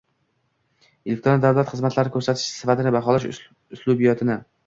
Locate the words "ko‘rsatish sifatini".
2.15-2.93